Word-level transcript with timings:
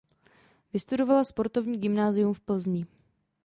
Vystudovala 0.73 1.23
Sportovní 1.23 1.77
gymnázium 1.77 2.33
v 2.33 2.39
Plzni. 2.39 2.85